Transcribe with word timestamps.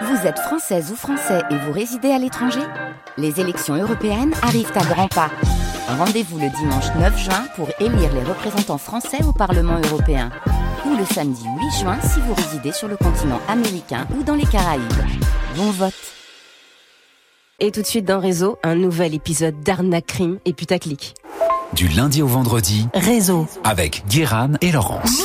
Vous 0.00 0.26
êtes 0.26 0.38
française 0.38 0.90
ou 0.90 0.96
français 0.96 1.42
et 1.50 1.56
vous 1.56 1.72
résidez 1.72 2.10
à 2.10 2.18
l'étranger 2.18 2.60
Les 3.18 3.40
élections 3.40 3.74
européennes 3.74 4.32
arrivent 4.42 4.72
à 4.74 4.84
grands 4.84 5.08
pas. 5.08 5.30
Rendez-vous 5.98 6.38
le 6.38 6.48
dimanche 6.48 6.86
9 6.98 7.18
juin 7.18 7.44
pour 7.56 7.68
élire 7.78 8.12
les 8.14 8.22
représentants 8.24 8.78
français 8.78 9.22
au 9.24 9.32
Parlement 9.32 9.78
européen. 9.90 10.30
Ou 10.86 10.96
le 10.96 11.04
samedi 11.04 11.44
8 11.44 11.80
juin 11.80 11.98
si 12.02 12.20
vous 12.20 12.34
résidez 12.34 12.72
sur 12.72 12.88
le 12.88 12.96
continent 12.96 13.40
américain 13.48 14.06
ou 14.18 14.22
dans 14.22 14.34
les 14.34 14.46
Caraïbes. 14.46 14.82
Bon 15.56 15.70
vote 15.70 15.92
Et 17.60 17.70
tout 17.70 17.82
de 17.82 17.86
suite 17.86 18.06
dans 18.06 18.20
Réseau, 18.20 18.58
un 18.62 18.74
nouvel 18.74 19.14
épisode 19.14 19.60
d'Arnaque 19.60 20.06
Crime 20.06 20.38
et 20.46 20.52
Putaclic. 20.54 21.14
Du 21.74 21.88
lundi 21.88 22.22
au 22.22 22.26
vendredi, 22.26 22.88
Réseau. 22.94 23.46
avec 23.64 24.04
Guéran 24.08 24.52
et 24.60 24.72
Laurence. 24.72 25.22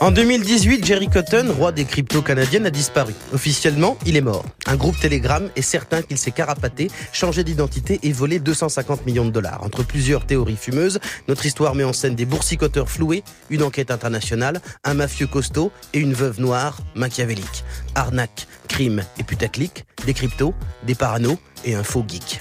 En 0.00 0.12
2018, 0.12 0.84
Jerry 0.84 1.08
Cotton, 1.08 1.52
roi 1.58 1.72
des 1.72 1.84
cryptos 1.84 2.22
canadiennes, 2.22 2.66
a 2.66 2.70
disparu. 2.70 3.14
Officiellement, 3.32 3.98
il 4.06 4.16
est 4.16 4.20
mort. 4.20 4.44
Un 4.66 4.76
groupe 4.76 4.96
Telegram 5.00 5.50
est 5.56 5.62
certain 5.62 6.02
qu'il 6.02 6.18
s'est 6.18 6.30
carapaté, 6.30 6.88
changé 7.12 7.42
d'identité 7.42 7.98
et 8.04 8.12
volé 8.12 8.38
250 8.38 9.06
millions 9.06 9.24
de 9.24 9.30
dollars. 9.30 9.64
Entre 9.64 9.82
plusieurs 9.82 10.24
théories 10.24 10.56
fumeuses, 10.56 11.00
notre 11.26 11.46
histoire 11.46 11.74
met 11.74 11.82
en 11.82 11.92
scène 11.92 12.14
des 12.14 12.26
boursicoteurs 12.26 12.88
floués, 12.88 13.24
une 13.50 13.64
enquête 13.64 13.90
internationale, 13.90 14.60
un 14.84 14.94
mafieux 14.94 15.26
costaud 15.26 15.72
et 15.92 15.98
une 15.98 16.14
veuve 16.14 16.40
noire 16.40 16.78
machiavélique. 16.94 17.64
Arnaque, 17.96 18.46
crime 18.68 19.02
et 19.18 19.24
putaclic, 19.24 19.84
des 20.06 20.14
cryptos, 20.14 20.54
des 20.84 20.94
paranos 20.94 21.38
et 21.64 21.74
un 21.74 21.82
faux 21.82 22.04
geek. 22.06 22.40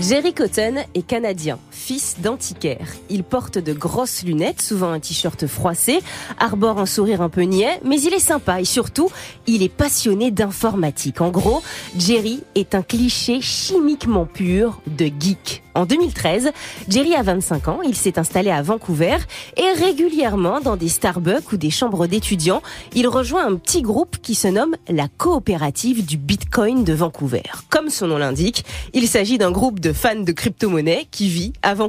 Jerry 0.00 0.32
Cotton 0.32 0.76
est 0.94 1.06
canadien, 1.06 1.58
d'antiquaire. 2.20 2.86
Il 3.10 3.24
porte 3.24 3.58
de 3.58 3.72
grosses 3.72 4.22
lunettes, 4.22 4.62
souvent 4.62 4.92
un 4.92 5.00
t-shirt 5.00 5.46
froissé, 5.46 6.00
arbore 6.38 6.78
un 6.78 6.86
sourire 6.86 7.22
un 7.22 7.28
peu 7.28 7.42
niais, 7.42 7.80
mais 7.84 8.00
il 8.00 8.12
est 8.14 8.18
sympa 8.18 8.60
et 8.60 8.64
surtout, 8.64 9.10
il 9.46 9.62
est 9.62 9.68
passionné 9.68 10.30
d'informatique. 10.30 11.20
En 11.20 11.30
gros, 11.30 11.62
Jerry 11.98 12.42
est 12.54 12.74
un 12.74 12.82
cliché 12.82 13.40
chimiquement 13.40 14.26
pur 14.26 14.80
de 14.86 15.06
geek. 15.06 15.62
En 15.74 15.86
2013, 15.86 16.52
Jerry 16.88 17.14
a 17.14 17.22
25 17.22 17.68
ans, 17.68 17.80
il 17.82 17.96
s'est 17.96 18.18
installé 18.18 18.50
à 18.50 18.60
Vancouver 18.60 19.16
et 19.56 19.72
régulièrement 19.72 20.60
dans 20.60 20.76
des 20.76 20.88
Starbucks 20.88 21.50
ou 21.52 21.56
des 21.56 21.70
chambres 21.70 22.06
d'étudiants, 22.06 22.62
il 22.94 23.08
rejoint 23.08 23.46
un 23.46 23.56
petit 23.56 23.80
groupe 23.80 24.18
qui 24.20 24.34
se 24.34 24.48
nomme 24.48 24.76
la 24.88 25.08
coopérative 25.08 26.04
du 26.04 26.18
Bitcoin 26.18 26.84
de 26.84 26.92
Vancouver. 26.92 27.42
Comme 27.70 27.88
son 27.88 28.08
nom 28.08 28.18
l'indique, 28.18 28.66
il 28.92 29.08
s'agit 29.08 29.38
d'un 29.38 29.50
groupe 29.50 29.80
de 29.80 29.94
fans 29.94 30.20
de 30.20 30.32
crypto-monnaie 30.32 31.06
qui 31.10 31.28
vit 31.28 31.54
à 31.62 31.72
Vancouver. 31.72 31.81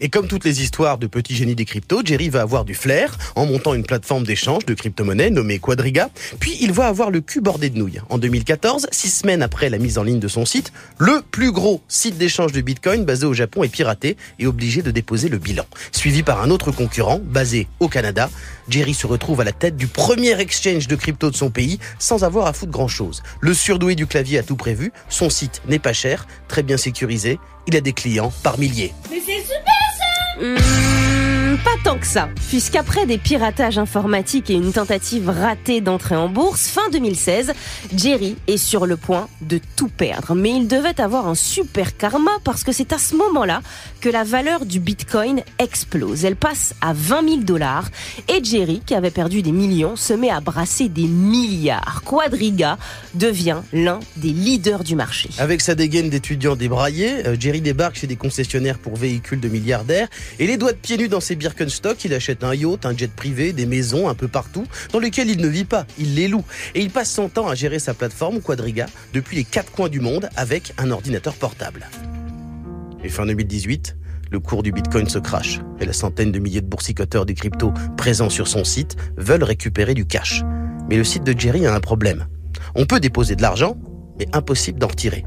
Et 0.00 0.08
comme 0.08 0.28
toutes 0.28 0.44
les 0.44 0.62
histoires 0.62 0.98
de 0.98 1.06
petits 1.06 1.34
génies 1.34 1.54
des 1.54 1.64
cryptos, 1.64 2.02
Jerry 2.04 2.28
va 2.28 2.42
avoir 2.42 2.64
du 2.64 2.74
flair 2.74 3.16
en 3.36 3.46
montant 3.46 3.74
une 3.74 3.84
plateforme 3.84 4.24
d'échange 4.24 4.66
de 4.66 4.74
crypto-monnaies 4.74 5.30
nommée 5.30 5.58
Quadriga. 5.58 6.10
Puis 6.40 6.56
il 6.60 6.72
va 6.72 6.86
avoir 6.86 7.10
le 7.10 7.20
cul 7.20 7.40
bordé 7.40 7.70
de 7.70 7.78
nouilles. 7.78 8.00
En 8.08 8.18
2014, 8.18 8.88
six 8.90 9.10
semaines 9.10 9.42
après 9.42 9.70
la 9.70 9.78
mise 9.78 9.98
en 9.98 10.02
ligne 10.02 10.20
de 10.20 10.28
son 10.28 10.44
site, 10.44 10.72
le 10.98 11.22
plus 11.30 11.52
gros 11.52 11.82
site 11.88 12.18
d'échange 12.18 12.52
de 12.52 12.60
Bitcoin 12.60 13.04
basé 13.04 13.26
au 13.26 13.34
Japon 13.34 13.62
est 13.62 13.68
piraté 13.68 14.16
et 14.38 14.46
obligé 14.46 14.82
de 14.82 14.90
déposer 14.90 15.28
le 15.28 15.38
bilan. 15.38 15.64
Suivi 15.92 16.22
par 16.22 16.42
un 16.42 16.50
autre 16.50 16.72
concurrent 16.72 17.20
basé 17.22 17.66
au 17.80 17.88
Canada, 17.88 18.30
Jerry 18.68 18.94
se 18.94 19.06
retrouve 19.06 19.40
à 19.40 19.44
la 19.44 19.52
tête 19.52 19.76
du 19.76 19.86
premier 19.86 20.38
exchange 20.40 20.88
de 20.88 20.96
crypto 20.96 21.30
de 21.30 21.36
son 21.36 21.50
pays 21.50 21.78
sans 21.98 22.24
avoir 22.24 22.46
à 22.46 22.52
foutre 22.52 22.72
grand 22.72 22.88
chose. 22.88 23.22
Le 23.40 23.54
surdoué 23.54 23.94
du 23.94 24.06
clavier 24.06 24.38
a 24.38 24.42
tout 24.42 24.56
prévu, 24.56 24.92
son 25.08 25.30
site 25.30 25.62
n'est 25.68 25.78
pas 25.78 25.92
cher, 25.92 26.26
très 26.48 26.62
bien 26.62 26.76
sécurisé, 26.76 27.38
il 27.68 27.76
a 27.76 27.82
des 27.82 27.92
clients 27.92 28.32
par 28.42 28.58
milliers. 28.58 28.94
Pas 31.56 31.70
tant 31.82 31.98
que 31.98 32.06
ça, 32.06 32.28
puisqu'après 32.50 33.06
des 33.06 33.16
piratages 33.16 33.78
informatiques 33.78 34.50
et 34.50 34.54
une 34.54 34.70
tentative 34.70 35.30
ratée 35.30 35.80
d'entrée 35.80 36.14
en 36.14 36.28
bourse, 36.28 36.68
fin 36.68 36.90
2016, 36.90 37.54
Jerry 37.96 38.36
est 38.46 38.58
sur 38.58 38.84
le 38.84 38.98
point 38.98 39.28
de 39.40 39.58
tout 39.74 39.88
perdre. 39.88 40.34
Mais 40.34 40.50
il 40.50 40.68
devait 40.68 41.00
avoir 41.00 41.26
un 41.26 41.34
super 41.34 41.96
karma 41.96 42.32
parce 42.44 42.64
que 42.64 42.72
c'est 42.72 42.92
à 42.92 42.98
ce 42.98 43.14
moment-là 43.16 43.62
que 44.02 44.10
la 44.10 44.24
valeur 44.24 44.66
du 44.66 44.78
bitcoin 44.78 45.42
explose. 45.58 46.26
Elle 46.26 46.36
passe 46.36 46.74
à 46.82 46.92
20 46.92 47.28
000 47.28 47.36
dollars 47.38 47.88
et 48.28 48.44
Jerry, 48.44 48.82
qui 48.84 48.94
avait 48.94 49.10
perdu 49.10 49.40
des 49.40 49.52
millions, 49.52 49.96
se 49.96 50.12
met 50.12 50.30
à 50.30 50.40
brasser 50.40 50.90
des 50.90 51.06
milliards. 51.06 52.02
Quadriga 52.04 52.76
devient 53.14 53.62
l'un 53.72 54.00
des 54.16 54.30
leaders 54.30 54.84
du 54.84 54.96
marché. 54.96 55.30
Avec 55.38 55.62
sa 55.62 55.74
dégaine 55.74 56.10
d'étudiant 56.10 56.56
débraillé, 56.56 57.26
euh, 57.26 57.36
Jerry 57.40 57.62
débarque 57.62 57.96
chez 57.96 58.06
des 58.06 58.16
concessionnaires 58.16 58.78
pour 58.78 58.96
véhicules 58.96 59.40
de 59.40 59.48
milliardaires 59.48 60.08
et 60.38 60.46
les 60.46 60.58
doigts 60.58 60.72
de 60.72 60.76
pieds 60.76 60.98
nus 60.98 61.08
dans 61.08 61.20
ses 61.20 61.37
Birkenstock, 61.38 62.04
il 62.04 62.12
achète 62.12 62.44
un 62.44 62.54
yacht, 62.54 62.84
un 62.84 62.96
jet 62.96 63.10
privé, 63.10 63.52
des 63.52 63.66
maisons 63.66 64.08
un 64.08 64.14
peu 64.14 64.28
partout 64.28 64.66
dans 64.92 64.98
lesquelles 64.98 65.30
il 65.30 65.40
ne 65.40 65.48
vit 65.48 65.64
pas, 65.64 65.86
il 65.98 66.14
les 66.14 66.28
loue. 66.28 66.44
Et 66.74 66.80
il 66.80 66.90
passe 66.90 67.10
son 67.10 67.28
temps 67.28 67.48
à 67.48 67.54
gérer 67.54 67.78
sa 67.78 67.94
plateforme 67.94 68.40
Quadriga 68.40 68.86
depuis 69.14 69.36
les 69.36 69.44
quatre 69.44 69.72
coins 69.72 69.88
du 69.88 70.00
monde 70.00 70.28
avec 70.36 70.74
un 70.78 70.90
ordinateur 70.90 71.34
portable. 71.34 71.88
Et 73.02 73.08
fin 73.08 73.26
2018, 73.26 73.96
le 74.30 74.40
cours 74.40 74.62
du 74.62 74.72
Bitcoin 74.72 75.08
se 75.08 75.18
crache 75.18 75.60
et 75.80 75.86
la 75.86 75.92
centaine 75.92 76.32
de 76.32 76.38
milliers 76.38 76.60
de 76.60 76.66
boursicoteurs 76.66 77.24
des 77.24 77.34
cryptos 77.34 77.72
présents 77.96 78.30
sur 78.30 78.48
son 78.48 78.64
site 78.64 78.96
veulent 79.16 79.44
récupérer 79.44 79.94
du 79.94 80.04
cash. 80.04 80.42
Mais 80.90 80.96
le 80.96 81.04
site 81.04 81.24
de 81.24 81.38
Jerry 81.38 81.66
a 81.66 81.74
un 81.74 81.80
problème. 81.80 82.26
On 82.74 82.84
peut 82.84 83.00
déposer 83.00 83.36
de 83.36 83.42
l'argent, 83.42 83.76
mais 84.18 84.26
impossible 84.32 84.78
d'en 84.78 84.88
retirer. 84.88 85.24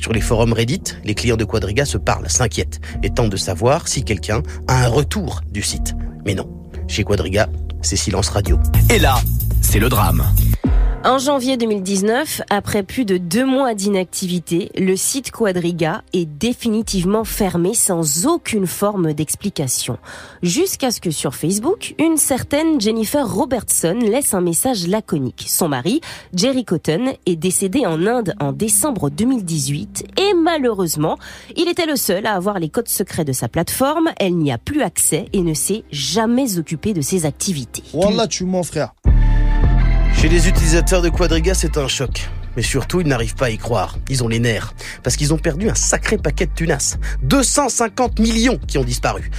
Sur 0.00 0.12
les 0.12 0.20
forums 0.20 0.52
Reddit, 0.52 0.82
les 1.04 1.14
clients 1.14 1.36
de 1.36 1.44
Quadriga 1.44 1.84
se 1.84 1.98
parlent, 1.98 2.28
s'inquiètent 2.28 2.80
et 3.02 3.10
tentent 3.10 3.30
de 3.30 3.36
savoir 3.36 3.88
si 3.88 4.04
quelqu'un 4.04 4.42
a 4.66 4.84
un 4.84 4.88
retour 4.88 5.42
du 5.50 5.62
site. 5.62 5.94
Mais 6.24 6.34
non, 6.34 6.48
chez 6.88 7.04
Quadriga, 7.04 7.48
c'est 7.82 7.96
silence 7.96 8.28
radio. 8.28 8.58
Et 8.90 8.98
là, 8.98 9.20
c'est 9.60 9.78
le 9.78 9.88
drame. 9.88 10.24
En 11.08 11.16
janvier 11.16 11.56
2019, 11.56 12.42
après 12.50 12.82
plus 12.82 13.06
de 13.06 13.16
deux 13.16 13.46
mois 13.46 13.72
d'inactivité, 13.72 14.70
le 14.76 14.94
site 14.94 15.30
Quadriga 15.30 16.02
est 16.12 16.26
définitivement 16.26 17.24
fermé 17.24 17.72
sans 17.72 18.26
aucune 18.26 18.66
forme 18.66 19.14
d'explication. 19.14 19.96
Jusqu'à 20.42 20.90
ce 20.90 21.00
que 21.00 21.10
sur 21.10 21.34
Facebook, 21.34 21.94
une 21.98 22.18
certaine 22.18 22.78
Jennifer 22.78 23.26
Robertson 23.26 23.98
laisse 24.02 24.34
un 24.34 24.42
message 24.42 24.86
laconique. 24.86 25.46
Son 25.48 25.68
mari, 25.68 26.02
Jerry 26.34 26.66
Cotton, 26.66 27.14
est 27.24 27.36
décédé 27.36 27.86
en 27.86 28.06
Inde 28.06 28.34
en 28.38 28.52
décembre 28.52 29.08
2018 29.08 30.08
et 30.18 30.34
malheureusement, 30.34 31.16
il 31.56 31.68
était 31.68 31.86
le 31.86 31.96
seul 31.96 32.26
à 32.26 32.34
avoir 32.34 32.58
les 32.58 32.68
codes 32.68 32.86
secrets 32.86 33.24
de 33.24 33.32
sa 33.32 33.48
plateforme. 33.48 34.10
Elle 34.20 34.36
n'y 34.36 34.52
a 34.52 34.58
plus 34.58 34.82
accès 34.82 35.24
et 35.32 35.40
ne 35.40 35.54
s'est 35.54 35.84
jamais 35.90 36.58
occupé 36.58 36.92
de 36.92 37.00
ses 37.00 37.24
activités. 37.24 37.82
Wallah, 37.94 38.26
tu 38.26 38.44
mens, 38.44 38.64
frère. 38.64 38.92
Chez 40.20 40.28
les 40.28 40.48
utilisateurs 40.48 41.00
de 41.00 41.10
Quadriga, 41.10 41.54
c'est 41.54 41.78
un 41.78 41.86
choc. 41.86 42.28
Mais 42.56 42.62
surtout, 42.62 43.00
ils 43.00 43.06
n'arrivent 43.06 43.36
pas 43.36 43.46
à 43.46 43.50
y 43.50 43.56
croire. 43.56 44.00
Ils 44.08 44.24
ont 44.24 44.28
les 44.28 44.40
nerfs. 44.40 44.74
Parce 45.04 45.14
qu'ils 45.14 45.32
ont 45.32 45.38
perdu 45.38 45.70
un 45.70 45.76
sacré 45.76 46.18
paquet 46.18 46.46
de 46.46 46.50
tunas. 46.50 46.96
250 47.22 48.18
millions 48.18 48.58
qui 48.66 48.78
ont 48.78 48.84
disparu. 48.84 49.30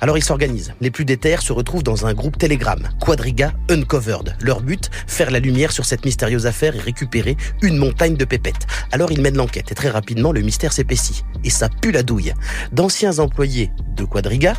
Alors 0.00 0.18
ils 0.18 0.24
s'organisent. 0.24 0.74
Les 0.80 0.90
plus 0.90 1.04
déterres 1.04 1.40
se 1.40 1.52
retrouvent 1.52 1.84
dans 1.84 2.06
un 2.06 2.14
groupe 2.14 2.36
Telegram, 2.36 2.80
Quadriga 3.00 3.52
Uncovered. 3.70 4.36
Leur 4.40 4.60
but, 4.60 4.90
faire 5.06 5.30
la 5.30 5.38
lumière 5.38 5.70
sur 5.70 5.84
cette 5.84 6.04
mystérieuse 6.04 6.46
affaire 6.46 6.74
et 6.74 6.80
récupérer 6.80 7.36
une 7.62 7.76
montagne 7.76 8.16
de 8.16 8.24
pépettes. 8.24 8.66
Alors 8.90 9.12
ils 9.12 9.20
mènent 9.20 9.36
l'enquête 9.36 9.70
et 9.70 9.76
très 9.76 9.88
rapidement 9.88 10.32
le 10.32 10.40
mystère 10.40 10.72
s'épaissit. 10.72 11.24
Et 11.44 11.50
ça 11.50 11.68
pue 11.68 11.92
la 11.92 12.02
douille. 12.02 12.34
D'anciens 12.72 13.20
employés 13.20 13.70
de 13.94 14.04
Quadriga 14.04 14.54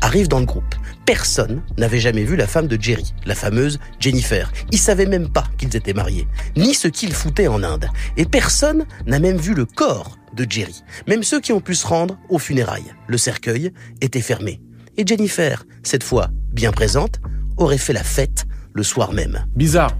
arrivent 0.00 0.28
dans 0.28 0.40
le 0.40 0.46
groupe. 0.46 0.74
Personne 1.06 1.62
n'avait 1.76 1.98
jamais 1.98 2.24
vu 2.24 2.36
la 2.36 2.46
femme 2.46 2.66
de 2.66 2.80
Jerry, 2.80 3.14
la 3.26 3.34
fameuse 3.34 3.78
Jennifer. 4.00 4.50
Ils 4.70 4.78
savaient 4.78 5.06
même 5.06 5.28
pas 5.28 5.44
qu'ils 5.58 5.76
étaient 5.76 5.92
mariés, 5.92 6.26
ni 6.56 6.74
ce 6.74 6.88
qu'ils 6.88 7.12
foutaient 7.12 7.48
en 7.48 7.62
Inde. 7.62 7.88
Et 8.16 8.24
personne 8.24 8.86
n'a 9.06 9.18
même 9.18 9.36
vu 9.36 9.54
le 9.54 9.66
corps 9.66 10.18
de 10.34 10.46
Jerry. 10.48 10.82
Même 11.06 11.22
ceux 11.22 11.40
qui 11.40 11.52
ont 11.52 11.60
pu 11.60 11.74
se 11.74 11.86
rendre 11.86 12.18
aux 12.28 12.38
funérailles. 12.38 12.94
Le 13.06 13.18
cercueil 13.18 13.72
était 14.00 14.20
fermé. 14.20 14.60
Et 14.96 15.06
Jennifer, 15.06 15.64
cette 15.82 16.04
fois 16.04 16.30
bien 16.52 16.72
présente, 16.72 17.20
aurait 17.56 17.78
fait 17.78 17.92
la 17.92 18.04
fête 18.04 18.46
le 18.74 18.82
soir 18.82 19.12
même. 19.12 19.46
Bizarre. 19.54 19.96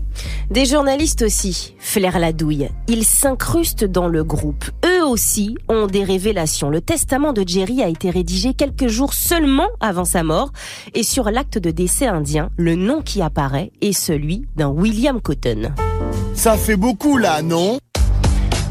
Des 0.51 0.67
journalistes 0.67 1.23
aussi 1.23 1.75
flairent 1.79 2.19
la 2.19 2.33
douille. 2.33 2.69
Ils 2.89 3.05
s'incrustent 3.05 3.85
dans 3.85 4.09
le 4.09 4.25
groupe. 4.25 4.65
Aussi 5.15 5.55
ont 5.69 5.87
des 5.87 6.03
révélations. 6.03 6.71
Le 6.71 6.81
testament 6.81 7.33
de 7.33 7.45
Jerry 7.47 7.85
a 7.85 7.89
été 7.89 8.11
rédigé 8.11 8.53
quelques 8.53 8.89
jours 8.89 9.15
seulement 9.15 9.69
avant 9.79 10.05
sa 10.05 10.25
mort. 10.25 10.51
Et 10.93 11.05
sur 11.05 11.31
l'acte 11.31 11.57
de 11.57 11.71
décès 11.71 12.09
indien, 12.09 12.51
le 12.57 12.75
nom 12.75 13.01
qui 13.01 13.23
apparaît 13.23 13.71
est 13.81 13.93
celui 13.93 14.45
d'un 14.57 14.71
William 14.71 15.21
Cotton. 15.21 15.73
Ça 16.35 16.57
fait 16.57 16.75
beaucoup 16.75 17.17
là, 17.17 17.43
non? 17.43 17.79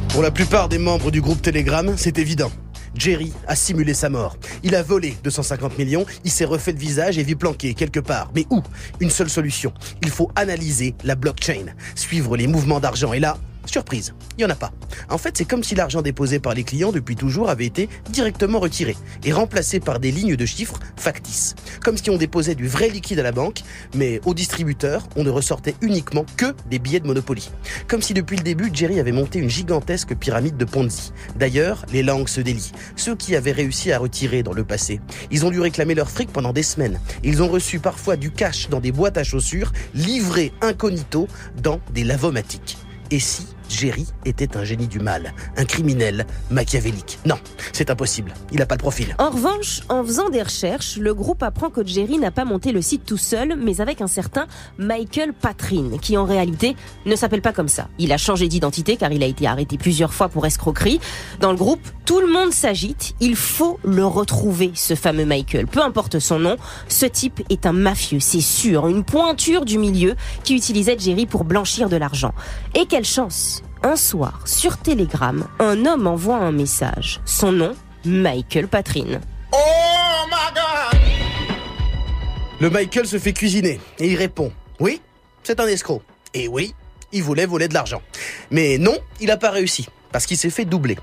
Pour 0.10 0.22
la 0.22 0.32
plupart 0.32 0.68
des 0.68 0.80
membres 0.80 1.12
du 1.12 1.22
groupe 1.22 1.42
Telegram, 1.42 1.94
c'est 1.96 2.18
évident. 2.18 2.52
Jerry 2.94 3.32
a 3.48 3.56
simulé 3.56 3.94
sa 3.94 4.10
mort. 4.10 4.36
Il 4.64 4.76
a 4.76 4.84
volé 4.84 5.16
250 5.24 5.78
millions, 5.78 6.06
il 6.26 6.30
s'est 6.30 6.44
refait 6.44 6.74
le 6.74 6.78
visage 6.78 7.18
et 7.18 7.24
vit 7.24 7.36
planqué 7.36 7.74
quelque 7.74 8.02
part. 8.02 8.32
Mais 8.36 8.46
où? 8.50 8.62
Une 9.00 9.10
seule 9.10 9.30
solution. 9.30 9.72
Il 10.02 10.10
faut 10.10 10.30
analyser 10.36 10.94
la 11.06 11.16
blockchain, 11.16 11.68
suivre 11.96 12.36
les 12.36 12.48
mouvements 12.48 12.82
d'argent. 12.82 13.14
Et 13.14 13.22
là, 13.22 13.38
Surprise, 13.66 14.14
il 14.38 14.42
n'y 14.42 14.46
en 14.46 14.50
a 14.50 14.56
pas. 14.56 14.72
En 15.10 15.18
fait, 15.18 15.38
c'est 15.38 15.46
comme 15.46 15.64
si 15.64 15.74
l'argent 15.74 16.02
déposé 16.02 16.40
par 16.40 16.54
les 16.54 16.64
clients 16.64 16.92
depuis 16.92 17.16
toujours 17.16 17.50
avait 17.50 17.66
été 17.66 17.90
directement 18.10 18.60
retiré 18.60 18.96
et 19.24 19.32
remplacé 19.32 19.80
par 19.80 20.00
des 20.00 20.12
lignes 20.12 20.36
de 20.36 20.46
chiffres 20.46 20.80
factices. 20.98 21.56
Comme 21.84 21.98
si 21.98 22.10
on 22.10 22.18
déposait 22.18 22.56
du 22.56 22.68
vrai 22.68 22.90
liquide 22.90 23.20
à 23.20 23.24
la 23.24 23.32
banque, 23.32 23.62
mais 23.96 24.20
au 24.26 24.34
distributeur, 24.34 25.08
on 25.16 25.24
ne 25.24 25.30
ressortait 25.30 25.76
uniquement 25.82 26.26
que 26.38 26.54
des 26.70 26.80
billets 26.80 27.00
de 27.00 27.08
Monopoly. 27.08 27.50
Comme 27.88 28.02
si 28.02 28.14
depuis 28.14 28.38
le 28.38 28.44
début, 28.44 28.70
Jerry 28.74 29.00
avait 29.00 29.12
monté 29.12 29.40
une 29.40 29.50
gigantesque 29.50 30.16
pyramide 30.16 30.58
de 30.58 30.66
Ponzi. 30.66 31.14
D'ailleurs, 31.38 31.86
les 31.92 32.04
langues 32.04 32.28
se 32.28 32.42
délient. 32.42 32.74
Ceux 32.96 33.16
qui 33.16 33.36
avaient 33.36 33.52
réussi 33.52 33.92
à 33.92 34.00
retirer 34.00 34.44
dans 34.44 34.54
le 34.54 34.64
passé, 34.64 35.00
ils 35.32 35.46
ont 35.46 35.52
dû 35.52 35.60
réclamer 35.60 35.96
leur 35.96 36.10
fric 36.10 36.32
pendant 36.32 36.54
des 36.54 36.64
semaines. 36.64 37.00
Ils 37.24 37.42
ont 37.42 37.48
reçu 37.48 37.80
parfois 37.80 38.18
du 38.18 38.32
cash 38.32 38.70
dans 38.70 38.80
des 38.80 38.92
boîtes 38.92 39.18
à 39.18 39.24
chaussures, 39.24 39.72
livrées 39.94 40.52
incognito 40.62 41.28
dans 41.62 41.80
des 41.94 42.04
lavomatiques. 42.04 42.78
Et 43.14 43.20
si 43.20 43.46
Jerry 43.70 44.08
était 44.26 44.58
un 44.58 44.64
génie 44.64 44.88
du 44.88 45.00
mal, 45.00 45.34
un 45.58 45.66
criminel 45.66 46.26
machiavélique 46.50 47.20
Non, 47.26 47.38
c'est 47.72 47.90
impossible. 47.90 48.34
Il 48.52 48.60
n'a 48.60 48.66
pas 48.66 48.76
le 48.76 48.80
profil. 48.80 49.16
En 49.20 49.30
revanche, 49.30 49.82
en 49.90 50.04
faisant 50.04 50.30
des 50.30 50.42
recherches, 50.42 50.98
le 50.98 51.14
groupe 51.14 51.44
apprend 51.44 51.70
que 51.70 51.86
Jerry 51.86 52.18
n'a 52.18 52.32
pas 52.32 52.46
monté 52.46 52.72
le 52.72 52.82
site 52.82 53.06
tout 53.06 53.18
seul, 53.18 53.56
mais 53.58 53.82
avec 53.82 54.02
un 54.02 54.08
certain 54.08 54.48
Michael 54.78 55.34
Patrin, 55.34 55.98
qui 56.02 56.18
en 56.18 56.26
réalité 56.26 56.76
ne 57.06 57.16
s'appelle 57.16 57.42
pas 57.42 57.54
comme 57.54 57.68
ça. 57.68 57.88
Il 57.98 58.12
a 58.12 58.18
changé 58.18 58.48
d'identité 58.48 58.98
car 58.98 59.12
il 59.12 59.24
a 59.24 59.28
été 59.28 59.48
arrêté 59.48 59.78
plusieurs 59.78 60.14
fois 60.14 60.30
pour 60.30 60.46
escroquerie. 60.46 61.00
Dans 61.40 61.52
le 61.52 61.58
groupe, 61.58 61.82
tout 62.06 62.20
le 62.20 62.28
monde 62.28 62.54
s'agite. 62.54 63.16
Il 63.20 63.36
faut 63.36 63.80
le 63.84 64.06
retrouver, 64.06 64.72
ce 64.76 64.96
fameux 64.96 65.26
Michael. 65.26 65.68
Peu 65.68 65.82
importe 65.82 66.20
son 66.20 66.40
nom, 66.40 66.58
ce 66.88 67.06
type 67.06 67.42
est 67.50 67.66
un 67.66 67.74
mafieux, 67.74 68.20
c'est 68.20 68.42
sûr, 68.42 68.88
une 68.88 69.04
pointure 69.04 69.66
du 69.66 69.78
milieu 69.78 70.16
qui 70.44 70.56
utilisait 70.56 70.98
Jerry 71.00 71.26
pour 71.26 71.44
blanchir 71.44 71.90
de 71.90 71.96
l'argent. 71.96 72.34
Et 72.76 72.86
quelle 72.86 73.06
chance 73.06 73.63
un 73.84 73.96
soir, 73.98 74.40
sur 74.46 74.78
Telegram, 74.78 75.46
un 75.60 75.86
homme 75.86 76.08
envoie 76.08 76.38
un 76.38 76.52
message. 76.52 77.20
Son 77.26 77.52
nom, 77.52 77.76
Michael 78.06 78.68
Patrin. 78.68 79.20
Le 82.60 82.70
Michael 82.70 83.06
se 83.06 83.20
fait 83.20 83.34
cuisiner 83.34 83.80
et 84.00 84.08
il 84.08 84.16
répond 84.16 84.52
Oui, 84.80 85.02
c'est 85.44 85.60
un 85.60 85.68
escroc. 85.68 86.02
Et 86.34 86.48
oui, 86.48 86.74
il 87.12 87.22
voulait 87.24 87.46
voler 87.46 87.68
de 87.68 87.74
l'argent. 87.74 88.02
Mais 88.52 88.78
non, 88.78 88.96
il 89.20 89.28
n'a 89.28 89.38
pas 89.38 89.52
réussi 89.52 89.88
parce 90.12 90.26
qu'il 90.26 90.38
s'est 90.38 90.50
fait 90.50 90.66
doubler. 90.66 90.98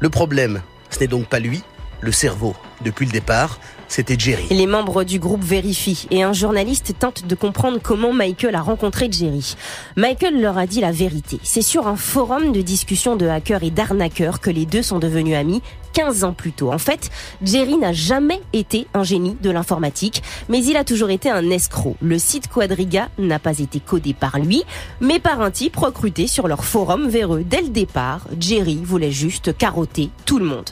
Le 0.00 0.10
problème, 0.10 0.60
ce 0.90 0.98
n'est 0.98 1.06
donc 1.06 1.28
pas 1.28 1.38
lui, 1.38 1.62
le 2.00 2.10
cerveau. 2.10 2.56
Depuis 2.80 3.06
le 3.06 3.12
départ, 3.12 3.60
c'était 3.94 4.18
Jerry. 4.18 4.48
Les 4.50 4.66
membres 4.66 5.04
du 5.04 5.20
groupe 5.20 5.44
vérifient 5.44 6.08
et 6.10 6.24
un 6.24 6.32
journaliste 6.32 6.94
tente 6.98 7.28
de 7.28 7.34
comprendre 7.36 7.78
comment 7.80 8.12
Michael 8.12 8.56
a 8.56 8.60
rencontré 8.60 9.08
Jerry. 9.08 9.54
Michael 9.94 10.40
leur 10.40 10.58
a 10.58 10.66
dit 10.66 10.80
la 10.80 10.90
vérité. 10.90 11.38
C'est 11.44 11.62
sur 11.62 11.86
un 11.86 11.94
forum 11.94 12.50
de 12.50 12.60
discussion 12.60 13.14
de 13.14 13.28
hackers 13.28 13.62
et 13.62 13.70
d'arnaqueurs 13.70 14.40
que 14.40 14.50
les 14.50 14.66
deux 14.66 14.82
sont 14.82 14.98
devenus 14.98 15.36
amis 15.36 15.62
15 15.92 16.24
ans 16.24 16.32
plus 16.32 16.50
tôt. 16.50 16.72
En 16.72 16.78
fait, 16.78 17.08
Jerry 17.44 17.78
n'a 17.78 17.92
jamais 17.92 18.40
été 18.52 18.88
un 18.94 19.04
génie 19.04 19.36
de 19.40 19.50
l'informatique, 19.50 20.24
mais 20.48 20.58
il 20.64 20.76
a 20.76 20.82
toujours 20.82 21.10
été 21.10 21.30
un 21.30 21.48
escroc. 21.50 21.94
Le 22.02 22.18
site 22.18 22.48
Quadriga 22.48 23.10
n'a 23.18 23.38
pas 23.38 23.60
été 23.60 23.78
codé 23.78 24.12
par 24.12 24.40
lui, 24.40 24.64
mais 25.00 25.20
par 25.20 25.40
un 25.40 25.52
type 25.52 25.76
recruté 25.76 26.26
sur 26.26 26.48
leur 26.48 26.64
forum 26.64 27.08
véreux. 27.08 27.44
Dès 27.46 27.62
le 27.62 27.68
départ, 27.68 28.26
Jerry 28.40 28.80
voulait 28.82 29.12
juste 29.12 29.56
carotter 29.56 30.10
tout 30.26 30.40
le 30.40 30.46
monde. 30.46 30.70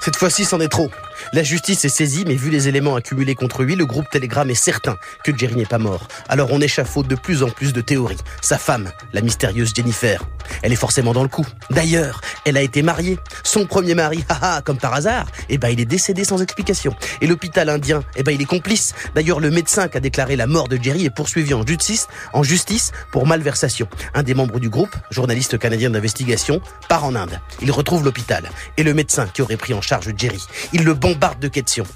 Cette 0.00 0.16
fois-ci, 0.16 0.46
c'en 0.46 0.58
est 0.58 0.68
trop. 0.68 0.88
La 1.32 1.42
justice 1.42 1.84
est 1.84 1.88
saisie, 1.88 2.24
mais 2.26 2.34
vu 2.34 2.50
les 2.50 2.68
éléments 2.68 2.96
accumulés 2.96 3.34
contre 3.34 3.62
lui, 3.62 3.76
le 3.76 3.86
groupe 3.86 4.08
Telegram 4.10 4.48
est 4.48 4.54
certain 4.54 4.96
que 5.24 5.36
Jerry 5.36 5.56
n'est 5.56 5.66
pas 5.66 5.78
mort. 5.78 6.08
Alors 6.28 6.52
on 6.52 6.60
échafaude 6.60 7.08
de 7.08 7.14
plus 7.14 7.42
en 7.42 7.48
plus 7.48 7.72
de 7.72 7.80
théories. 7.80 8.18
Sa 8.40 8.58
femme, 8.58 8.90
la 9.12 9.20
mystérieuse 9.20 9.72
Jennifer, 9.74 10.24
elle 10.62 10.72
est 10.72 10.76
forcément 10.76 11.12
dans 11.12 11.22
le 11.22 11.28
coup. 11.28 11.46
D'ailleurs, 11.70 12.20
elle 12.44 12.56
a 12.56 12.62
été 12.62 12.82
mariée. 12.82 13.18
Son 13.44 13.66
premier 13.66 13.94
mari, 13.94 14.24
haha, 14.28 14.62
comme 14.62 14.78
par 14.78 14.94
hasard, 14.94 15.26
eh 15.48 15.58
ben 15.58 15.68
il 15.68 15.80
est 15.80 15.84
décédé 15.86 16.24
sans 16.24 16.42
explication. 16.42 16.94
Et 17.20 17.26
l'hôpital 17.26 17.68
indien, 17.68 18.02
eh 18.16 18.22
ben 18.22 18.32
il 18.32 18.42
est 18.42 18.46
complice. 18.46 18.94
D'ailleurs, 19.14 19.40
le 19.40 19.50
médecin 19.50 19.88
qui 19.88 19.96
a 19.96 20.00
déclaré 20.00 20.36
la 20.36 20.46
mort 20.46 20.68
de 20.68 20.78
Jerry 20.80 21.04
est 21.04 21.14
poursuivi 21.14 21.54
en 21.54 21.66
justice, 21.66 22.08
en 22.32 22.42
justice 22.42 22.92
pour 23.10 23.26
malversation. 23.26 23.88
Un 24.14 24.22
des 24.22 24.34
membres 24.34 24.60
du 24.60 24.70
groupe, 24.70 24.94
journaliste 25.10 25.58
canadien 25.58 25.90
d'investigation, 25.90 26.60
part 26.88 27.04
en 27.04 27.14
Inde. 27.14 27.40
Il 27.60 27.70
retrouve 27.70 28.04
l'hôpital 28.04 28.50
et 28.76 28.82
le 28.82 28.94
médecin 28.94 29.26
qui 29.26 29.42
aurait 29.42 29.56
pris 29.56 29.74
en 29.74 29.80
charge 29.80 30.12
Jerry. 30.16 30.42
Il 30.72 30.84
le 30.84 30.94
bombarde 30.94 31.40
de 31.40 31.48
questions. 31.48 31.86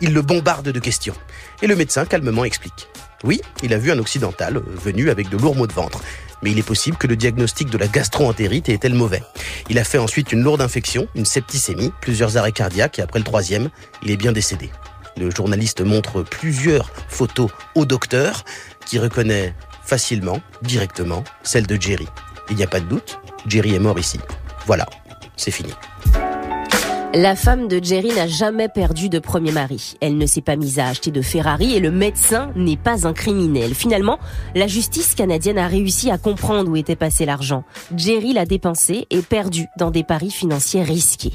Il 0.00 0.12
le 0.12 0.22
bombarde 0.22 0.68
de 0.68 0.78
questions. 0.80 1.14
Et 1.62 1.66
le 1.66 1.76
médecin 1.76 2.04
calmement 2.04 2.44
explique. 2.44 2.88
Oui, 3.24 3.40
il 3.62 3.72
a 3.72 3.78
vu 3.78 3.90
un 3.90 3.98
occidental 3.98 4.58
euh, 4.58 4.62
venu 4.84 5.10
avec 5.10 5.28
de 5.30 5.36
lourds 5.36 5.56
maux 5.56 5.66
de 5.66 5.72
ventre. 5.72 6.00
Mais 6.42 6.50
il 6.50 6.58
est 6.58 6.66
possible 6.66 6.96
que 6.96 7.06
le 7.06 7.16
diagnostic 7.16 7.70
de 7.70 7.78
la 7.78 7.88
gastro-entérite 7.88 8.68
ait 8.68 8.74
été 8.74 8.88
le 8.88 8.96
mauvais. 8.96 9.22
Il 9.70 9.78
a 9.78 9.84
fait 9.84 9.98
ensuite 9.98 10.32
une 10.32 10.42
lourde 10.42 10.60
infection, 10.60 11.08
une 11.14 11.24
septicémie, 11.24 11.92
plusieurs 12.00 12.36
arrêts 12.36 12.52
cardiaques 12.52 12.98
et 12.98 13.02
après 13.02 13.18
le 13.18 13.24
troisième, 13.24 13.70
il 14.02 14.10
est 14.10 14.16
bien 14.16 14.32
décédé. 14.32 14.70
Le 15.18 15.30
journaliste 15.30 15.80
montre 15.80 16.22
plusieurs 16.22 16.90
photos 17.08 17.50
au 17.74 17.86
docteur 17.86 18.44
qui 18.84 18.98
reconnaît 18.98 19.54
facilement, 19.82 20.42
directement, 20.62 21.24
celle 21.42 21.66
de 21.66 21.80
Jerry. 21.80 22.06
Il 22.50 22.56
n'y 22.56 22.64
a 22.64 22.68
pas 22.68 22.80
de 22.80 22.86
doute, 22.86 23.18
Jerry 23.46 23.74
est 23.74 23.78
mort 23.78 23.98
ici. 23.98 24.20
Voilà, 24.66 24.86
c'est 25.36 25.50
fini. 25.50 25.72
La 27.18 27.34
femme 27.34 27.66
de 27.66 27.82
Jerry 27.82 28.12
n'a 28.14 28.26
jamais 28.26 28.68
perdu 28.68 29.08
de 29.08 29.18
premier 29.18 29.50
mari. 29.50 29.94
Elle 30.02 30.18
ne 30.18 30.26
s'est 30.26 30.42
pas 30.42 30.56
mise 30.56 30.78
à 30.78 30.88
acheter 30.88 31.10
de 31.10 31.22
Ferrari 31.22 31.74
et 31.74 31.80
le 31.80 31.90
médecin 31.90 32.50
n'est 32.56 32.76
pas 32.76 33.06
un 33.06 33.14
criminel. 33.14 33.74
Finalement, 33.74 34.18
la 34.54 34.66
justice 34.66 35.14
canadienne 35.14 35.56
a 35.56 35.66
réussi 35.66 36.10
à 36.10 36.18
comprendre 36.18 36.70
où 36.70 36.76
était 36.76 36.94
passé 36.94 37.24
l'argent. 37.24 37.64
Jerry 37.96 38.34
l'a 38.34 38.44
dépensé 38.44 39.06
et 39.08 39.22
perdu 39.22 39.64
dans 39.78 39.90
des 39.90 40.04
paris 40.04 40.30
financiers 40.30 40.82
risqués. 40.82 41.32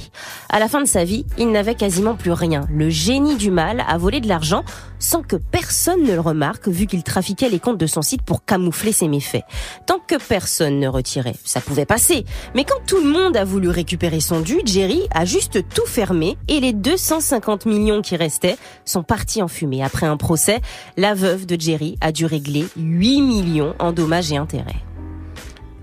À 0.49 0.59
la 0.59 0.67
fin 0.67 0.81
de 0.81 0.87
sa 0.87 1.03
vie, 1.03 1.25
il 1.39 1.49
n'avait 1.49 1.73
quasiment 1.73 2.13
plus 2.13 2.31
rien. 2.31 2.67
Le 2.69 2.91
génie 2.91 3.35
du 3.35 3.49
mal 3.49 3.83
a 3.87 3.97
volé 3.97 4.19
de 4.19 4.27
l'argent 4.27 4.63
sans 4.99 5.23
que 5.23 5.35
personne 5.35 6.03
ne 6.03 6.13
le 6.13 6.19
remarque 6.19 6.67
vu 6.67 6.85
qu'il 6.85 7.01
trafiquait 7.01 7.49
les 7.49 7.59
comptes 7.59 7.79
de 7.79 7.87
son 7.87 8.03
site 8.03 8.21
pour 8.21 8.45
camoufler 8.45 8.91
ses 8.91 9.07
méfaits. 9.07 9.41
Tant 9.87 9.97
que 9.97 10.15
personne 10.15 10.79
ne 10.79 10.87
retirait, 10.87 11.35
ça 11.43 11.59
pouvait 11.59 11.87
passer. 11.87 12.23
Mais 12.53 12.65
quand 12.65 12.85
tout 12.85 13.03
le 13.03 13.09
monde 13.09 13.35
a 13.35 13.43
voulu 13.43 13.69
récupérer 13.69 14.19
son 14.19 14.41
dû, 14.41 14.59
Jerry 14.63 15.07
a 15.09 15.25
juste 15.25 15.57
tout 15.73 15.85
fermé 15.85 16.37
et 16.47 16.59
les 16.59 16.73
250 16.73 17.65
millions 17.65 18.01
qui 18.01 18.15
restaient 18.15 18.57
sont 18.85 19.03
partis 19.03 19.41
en 19.41 19.47
fumée. 19.47 19.83
Après 19.83 20.05
un 20.05 20.17
procès, 20.17 20.61
la 20.97 21.13
veuve 21.13 21.45
de 21.45 21.59
Jerry 21.59 21.97
a 22.01 22.11
dû 22.11 22.25
régler 22.25 22.65
8 22.77 23.21
millions 23.21 23.73
en 23.79 23.91
dommages 23.91 24.31
et 24.31 24.37
intérêts. 24.37 24.83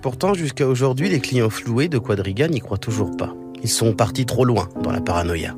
Pourtant, 0.02 0.34
jusqu'à 0.34 0.66
aujourd'hui, 0.66 1.08
les 1.08 1.20
clients 1.20 1.50
floués 1.50 1.88
de 1.88 1.98
Quadriga 1.98 2.48
n'y 2.48 2.60
croient 2.60 2.78
toujours 2.78 3.16
pas. 3.16 3.34
Ils 3.62 3.68
sont 3.68 3.92
partis 3.92 4.26
trop 4.26 4.44
loin 4.44 4.68
dans 4.82 4.92
la 4.92 5.00
paranoïa. 5.00 5.54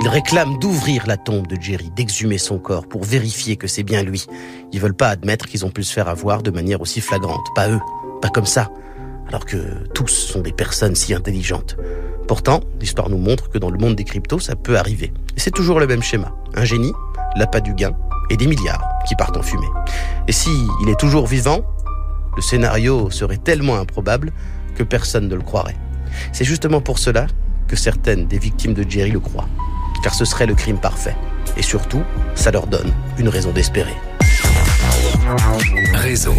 Ils 0.00 0.08
réclament 0.08 0.58
d'ouvrir 0.58 1.06
la 1.06 1.16
tombe 1.16 1.46
de 1.46 1.60
Jerry, 1.60 1.90
d'exhumer 1.96 2.38
son 2.38 2.58
corps 2.58 2.86
pour 2.86 3.02
vérifier 3.02 3.56
que 3.56 3.66
c'est 3.66 3.82
bien 3.82 4.02
lui. 4.02 4.26
Ils 4.72 4.80
veulent 4.80 4.94
pas 4.94 5.08
admettre 5.08 5.46
qu'ils 5.46 5.64
ont 5.64 5.70
pu 5.70 5.82
se 5.82 5.92
faire 5.92 6.08
avoir 6.08 6.42
de 6.42 6.50
manière 6.50 6.80
aussi 6.80 7.00
flagrante. 7.00 7.46
Pas 7.54 7.68
eux, 7.70 7.80
pas 8.20 8.28
comme 8.28 8.46
ça. 8.46 8.70
Alors 9.26 9.44
que 9.44 9.56
tous 9.94 10.08
sont 10.08 10.40
des 10.40 10.52
personnes 10.52 10.94
si 10.94 11.14
intelligentes. 11.14 11.76
Pourtant, 12.28 12.60
l'histoire 12.78 13.08
nous 13.08 13.16
montre 13.16 13.48
que 13.48 13.56
dans 13.56 13.70
le 13.70 13.78
monde 13.78 13.96
des 13.96 14.04
cryptos, 14.04 14.38
ça 14.38 14.54
peut 14.54 14.76
arriver. 14.76 15.14
Et 15.34 15.40
c'est 15.40 15.50
toujours 15.50 15.80
le 15.80 15.86
même 15.86 16.02
schéma. 16.02 16.30
Un 16.54 16.66
génie, 16.66 16.92
l'appât 17.36 17.60
du 17.60 17.72
gain 17.72 17.92
et 18.28 18.36
des 18.36 18.46
milliards 18.46 18.84
qui 19.08 19.16
partent 19.16 19.38
en 19.38 19.42
fumée. 19.42 19.66
Et 20.28 20.32
si 20.32 20.50
il 20.82 20.90
est 20.90 21.00
toujours 21.00 21.26
vivant, 21.26 21.62
le 22.36 22.42
scénario 22.42 23.08
serait 23.08 23.38
tellement 23.38 23.76
improbable 23.76 24.30
que 24.76 24.82
personne 24.82 25.26
ne 25.26 25.34
le 25.34 25.40
croirait. 25.40 25.76
C'est 26.32 26.44
justement 26.44 26.82
pour 26.82 26.98
cela 26.98 27.26
que 27.66 27.76
certaines 27.76 28.26
des 28.26 28.38
victimes 28.38 28.74
de 28.74 28.88
Jerry 28.88 29.10
le 29.10 29.20
croient. 29.20 29.48
Car 30.02 30.12
ce 30.12 30.26
serait 30.26 30.46
le 30.46 30.54
crime 30.54 30.78
parfait. 30.78 31.16
Et 31.56 31.62
surtout, 31.62 32.02
ça 32.34 32.50
leur 32.50 32.66
donne 32.66 32.92
une 33.18 33.28
raison 33.30 33.52
d'espérer. 33.52 33.96
Réseau. 35.94 36.34